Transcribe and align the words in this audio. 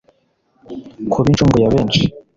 kuba 1.11 1.27
incungu 1.31 1.57
ya 1.61 1.71
benshi 1.73 2.03